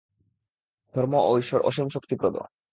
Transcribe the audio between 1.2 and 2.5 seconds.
ও ঈশ্বর অসীম শক্তিপ্রদ।